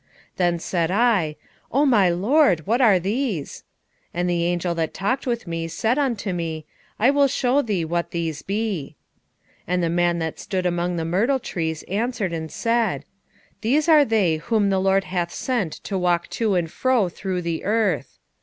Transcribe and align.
1:9 0.33 0.37
Then 0.37 0.57
said 0.57 0.89
I, 0.89 1.35
O 1.71 1.85
my 1.85 2.09
lord, 2.09 2.65
what 2.65 2.81
are 2.81 2.97
these? 2.97 3.63
And 4.15 4.27
the 4.27 4.45
angel 4.45 4.73
that 4.73 4.95
talked 4.95 5.27
with 5.27 5.45
me 5.45 5.67
said 5.67 5.99
unto 5.99 6.33
me, 6.33 6.65
I 6.97 7.11
will 7.11 7.27
shew 7.27 7.61
thee 7.61 7.85
what 7.85 8.09
these 8.09 8.41
be. 8.41 8.95
1:10 9.67 9.67
And 9.67 9.83
the 9.83 9.89
man 9.91 10.17
that 10.17 10.39
stood 10.39 10.65
among 10.65 10.95
the 10.95 11.05
myrtle 11.05 11.37
trees 11.37 11.83
answered 11.83 12.33
and 12.33 12.51
said, 12.51 13.05
These 13.61 13.87
are 13.87 14.03
they 14.03 14.37
whom 14.37 14.71
the 14.71 14.79
LORD 14.81 15.03
hath 15.03 15.31
sent 15.31 15.73
to 15.83 15.99
walk 15.99 16.29
to 16.29 16.55
and 16.55 16.71
fro 16.71 17.07
through 17.07 17.43
the 17.43 17.63
earth. 17.63 18.17